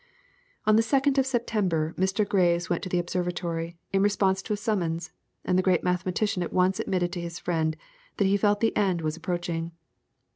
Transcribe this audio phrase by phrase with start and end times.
[0.65, 2.27] On the 2nd of September Mr.
[2.27, 5.11] Graves went to the observatory, in response to a summons,
[5.45, 7.77] and the great mathematician at once admitted to his friend
[8.17, 9.73] that he felt the end was approaching.